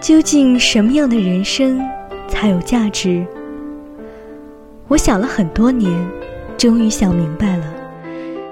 [0.00, 1.80] 究竟什么样的人生
[2.28, 3.26] 才有价值？
[4.86, 5.92] 我想了很多年，
[6.56, 7.64] 终于想明白了，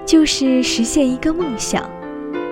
[0.04, 1.88] 就是实现一个梦想。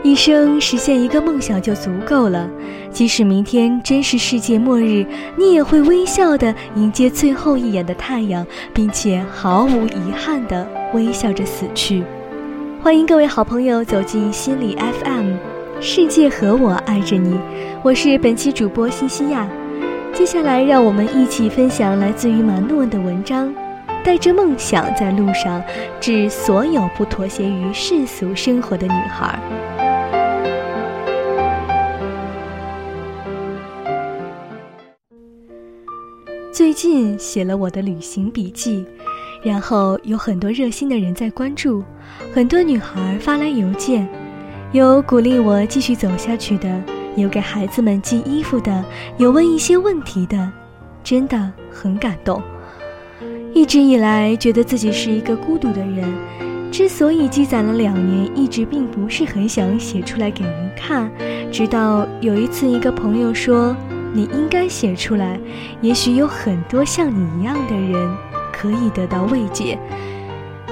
[0.04, 2.48] 一生实现一个梦想就足够了，
[2.92, 5.04] 即使明天真是世界末日，
[5.36, 12.04] 你也会微笑的迎接最后一眼的太阳，并且毫无遗憾的微笑着死去。
[12.80, 15.32] 欢迎各位好朋友走进心理 FM，
[15.80, 17.38] 世界和我爱着你，
[17.84, 19.46] 我是本期主播西西亚。
[20.14, 23.54] 接下来，让我们一起分享来自于马诺的文章，
[24.02, 25.62] 带着梦想在路上，
[26.00, 29.38] 致所有不妥协于世俗生活的女孩。
[36.50, 38.86] 最近写了我的旅行笔记，
[39.42, 41.84] 然后有很多热心的人在关注，
[42.32, 44.08] 很多女孩发来邮件，
[44.72, 46.80] 有鼓励我继续走下去的，
[47.16, 48.84] 有给孩子们寄衣服的，
[49.16, 50.50] 有问一些问题的，
[51.02, 52.42] 真的很感动。
[53.52, 56.12] 一直以来觉得自己是一个孤独的人，
[56.70, 61.10] 之所以积攒了两年，一直并不是很想写出来给人看，
[61.52, 63.76] 直到有一次一个朋友说。
[64.16, 65.40] 你应该写出来，
[65.80, 68.16] 也许有很多像你一样的人
[68.52, 69.76] 可以得到慰藉。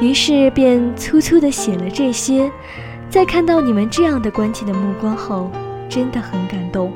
[0.00, 2.48] 于是便粗粗的写了这些，
[3.10, 5.50] 在看到你们这样的关切的目光后，
[5.94, 6.90] 真的很感动，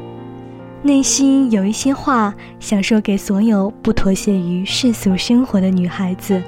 [0.81, 6.43] 内心有一些话想说给所有不妥协于世俗生活的女孩子。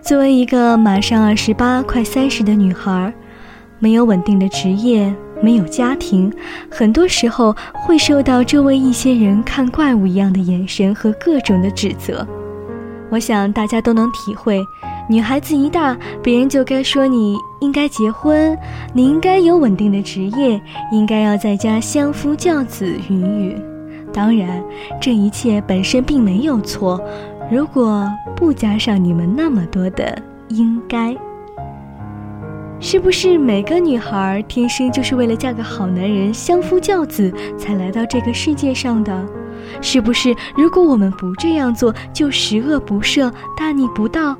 [0.00, 3.12] 作为一个马上二十八、快三十的女孩，
[3.80, 6.32] 没有稳定的职业，没有家庭，
[6.70, 12.24] 很多时候会受到周围一些人看怪物一样的眼神和各种的指责。
[13.10, 14.64] 我想大家都能体会，
[15.08, 18.56] 女孩子一大，别人就该说你应该结婚，
[18.94, 20.60] 你应该有稳定的职业，
[20.92, 23.62] 应该要在家相夫教子，云云。
[24.12, 24.62] 当然，
[25.00, 27.00] 这一切本身并没有错。
[27.50, 30.16] 如果不加上你们那么多的
[30.48, 31.16] 应该，
[32.78, 39.26] 是不是每个女孩天生就是为了嫁个好男人、相夫教子才来到这个世界上的？
[39.80, 44.36] 是不是如果我们不这样做，就十恶不赦、大逆不道？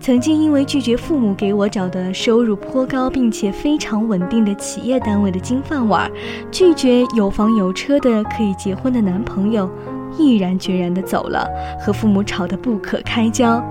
[0.00, 6.10] 曾经因为拒绝父母给我找的收入颇高并且非常稳定的企业单位的金饭碗，
[6.50, 9.70] 拒绝有房有车的可以结婚的男朋友。
[10.18, 11.48] 毅然决然地走了，
[11.80, 13.62] 和父母吵得不可开交。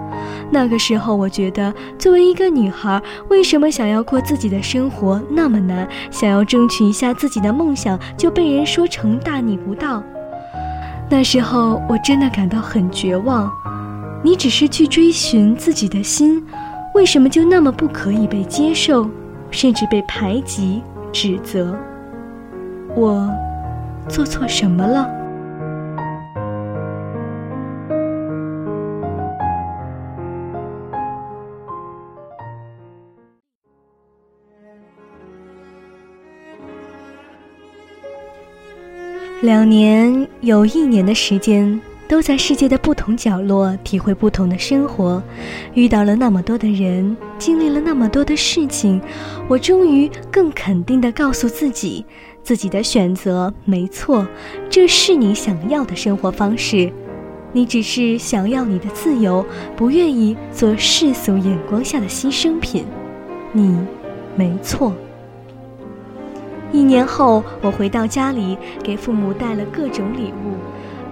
[0.52, 5.88] 那个时候，我觉得作为一个女孩，为什么想要过自己的生活那么难？
[6.12, 10.04] 想要争取一下自己的梦想，就被人说成大逆不道。
[11.10, 13.52] 那时候，我真的感到很绝望。
[14.22, 16.44] 你只是去追寻自己的心，
[16.94, 19.10] 为什么就那么不可以被接受，
[19.50, 20.82] 甚至被排挤、
[21.14, 21.74] 指责？
[22.96, 23.30] 我
[24.08, 25.10] 做错什么了？
[39.42, 41.80] 两年有一年的时间，
[42.10, 45.24] 都在世界的不同角落体会不同的生活，
[45.74, 49.02] 遇到了那么多的人，经历了那么多的事情，
[49.48, 52.06] 我终于更肯定地告诉自己，
[52.44, 54.28] 自己的选择没错，
[54.70, 56.92] 这是你想要的生活方式，
[57.54, 59.46] 你只是想要你的自由，
[59.78, 62.84] 不愿意做世俗眼光下的牺牲品，
[63.54, 63.74] 你
[64.36, 64.94] 没错。
[66.72, 70.58] 一年后，我回到家里，给父母带了各种礼物，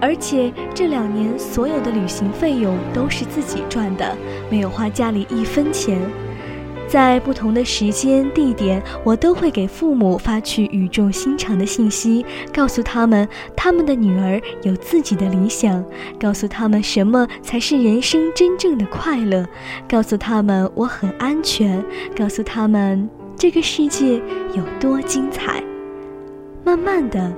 [0.00, 4.16] 而且这两年所有的旅行费用都是自己赚的，
[4.48, 5.98] 没有花家里一分钱。
[6.86, 15.84] 在不同的时间地点，我都会给父母发去语重心长的信息，告诉他们他们的女儿有自己的理想，
[16.18, 19.46] 告诉他们什么才是人生真正的快乐，
[19.86, 21.84] 告诉他们我很安全，
[22.16, 23.17] 告诉他们。
[23.38, 24.20] 这个世界
[24.52, 25.62] 有多精彩？
[26.64, 27.32] 慢慢的，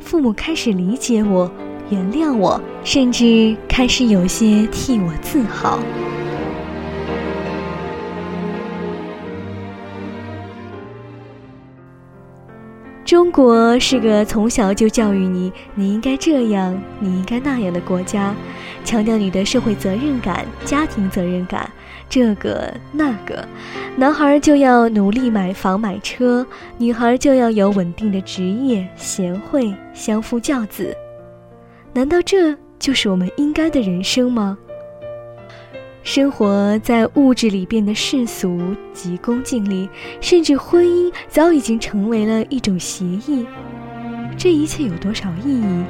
[0.00, 1.48] 父母开始理解我、
[1.90, 5.78] 原谅我，甚至开始有些替我自豪。
[13.04, 18.34] 中国是个从小就教育你你应该这样、你应该那样的国家，
[18.84, 21.70] 强调你的社会责任感、家庭责任感。
[22.08, 23.46] 这个那个，
[23.96, 26.46] 男孩就要努力买房买车，
[26.78, 30.96] 女孩就要有稳定的职业，贤惠相夫教子。
[31.92, 34.56] 难道这就是我们应该的人生吗？
[36.02, 39.88] 生活在物质里变得世俗、急功近利，
[40.20, 43.46] 甚至婚姻早已经成为了一种协议。
[44.36, 45.84] 这一切有多少意义？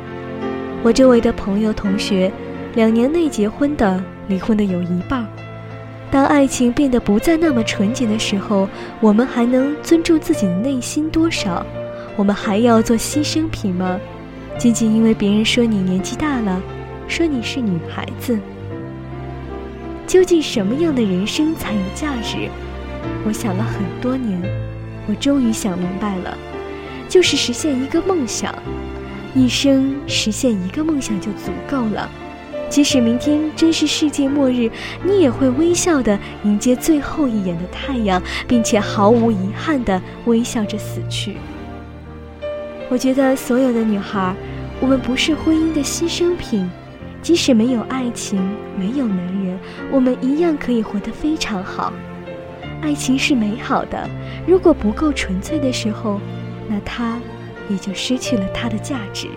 [0.84, 2.30] 我周围的朋友、同学，
[2.74, 5.26] 两年内结婚的、离婚的有一半。
[6.14, 8.68] 当爱情变得不再那么纯洁的时候，
[9.00, 11.66] 我们还能尊重自己的内心多少？
[12.14, 13.98] 我们还要做牺牲品吗？
[14.56, 16.62] 仅仅因为别人说你年纪大了，
[17.08, 18.38] 说你是女孩子。
[20.06, 22.48] 究竟什么样的人生才有价值？
[23.26, 24.40] 我想了很多年，
[25.08, 26.38] 我终于想明白了，
[27.08, 28.54] 就是实现一个梦想，
[29.34, 32.08] 一生实现一个梦想就足够了。
[32.74, 34.68] 即使明天真是世界末日，
[35.04, 41.36] 你也会微笑的迎接最后一眼的太阳，并且毫无遗憾的微笑着死去。
[42.88, 44.34] 我觉得所有的女孩，
[44.80, 46.68] 我们不是婚姻的牺牲品。
[47.22, 48.42] 即使没有爱情，
[48.76, 49.56] 没有男人，
[49.92, 51.92] 我们一样可以活得非常好。
[52.82, 54.10] 爱情是美好的，
[54.48, 56.20] 如果不够纯粹的时候，
[56.68, 57.20] 那它
[57.68, 59.28] 也就失去了它的价值。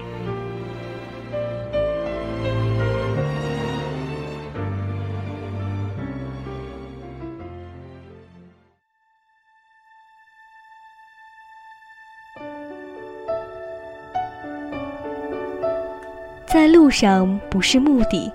[16.57, 18.31] 在路上不是目的，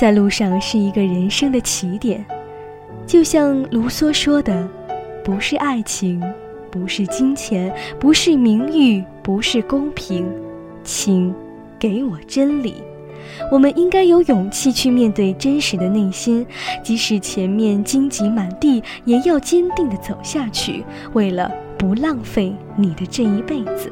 [0.00, 2.24] 在路上是一个人生的起点。
[3.04, 4.68] 就像卢梭说的
[5.24, 6.22] ：“不是爱情，
[6.70, 10.24] 不是金钱，不是名誉，不是公平，
[10.84, 11.34] 请
[11.80, 12.76] 给我真理。”
[13.50, 16.46] 我们应该有勇气去面对真实的内心，
[16.84, 23.90] 即使前面荆棘满地，也要坚定地走下去，为了不浪费你的这一辈子。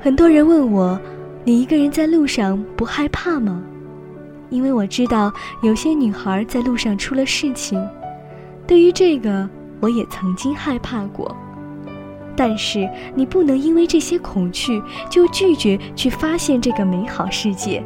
[0.00, 0.96] 很多人问我。
[1.48, 3.62] 你一个人在路上不害怕吗？
[4.50, 7.82] 因为我知道有些女孩在路上出了事情。
[8.66, 9.48] 对于这个，
[9.80, 11.34] 我也曾经害怕过。
[12.36, 17.82] 但是你不能因为这些恐惧就拒绝去发现这个美好世界。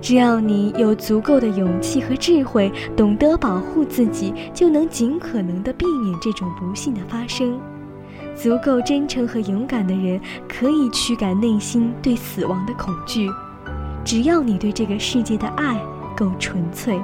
[0.00, 7.58] 只要你有足够的勇气和智慧，懂得保护自己，就能尽可能的避免这种不幸的发生。
[8.42, 13.28] 足够真诚和勇敢的人，可以驱赶内心对死亡的恐惧。
[14.02, 15.78] 只要你对这个世界的爱
[16.16, 16.98] 够纯粹。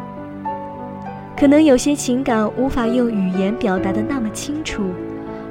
[1.37, 4.91] 可能有些情感无法用语言表达的那么清楚。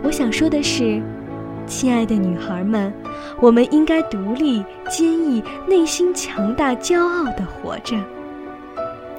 [0.02, 1.00] 我想说的是，
[1.68, 2.92] 亲爱的女孩们，
[3.40, 7.96] 我们应该独立、坚毅、内心强大、骄傲地活着。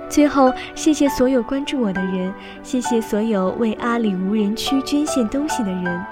[0.09, 2.35] 最后，谢谢所有关注我的人，
[2.65, 6.05] 谢谢所有为阿里无人区捐献东西的人。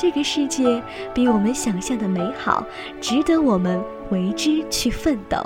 [0.00, 0.82] 这个世界
[1.12, 2.64] 比我们想象的美好，
[3.02, 3.78] 值得我们
[4.10, 5.36] 为之去奋斗。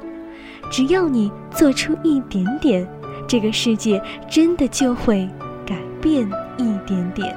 [0.70, 2.88] 只要你做出一点点，
[3.26, 5.28] 这个世界真的就会
[5.66, 6.24] 改变
[6.56, 7.36] 一点点。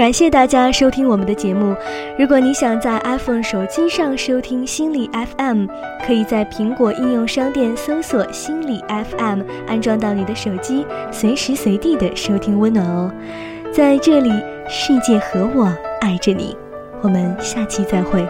[0.00, 1.76] 感谢大家收听我们的节目。
[2.18, 5.66] 如果你想在 iPhone 手机上收听心理 FM，
[6.06, 13.12] 可以在苹果应用商店搜索“心理 FM”，安装到你的手机，随时随地的收听温暖哦。
[13.70, 14.30] 在这里，
[14.66, 15.70] 世界和我
[16.00, 16.56] 爱着你。
[17.02, 18.26] 我们下期再会。